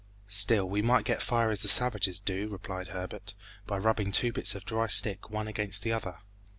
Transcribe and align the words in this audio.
"Still 0.33 0.67
we 0.67 0.81
might 0.81 1.05
get 1.05 1.21
fire 1.21 1.51
as 1.51 1.61
the 1.61 1.67
savages 1.67 2.19
do," 2.19 2.47
replied 2.47 2.87
Herbert, 2.87 3.35
"by 3.67 3.77
rubbing 3.77 4.11
two 4.11 4.33
bits 4.33 4.55
of 4.55 4.65
dry 4.65 4.87
stick 4.87 5.29
one 5.29 5.47
against 5.47 5.83
the 5.83 5.91
other." 5.93 6.17